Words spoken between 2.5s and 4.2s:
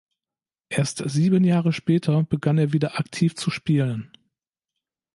er wieder aktiv zu spielen.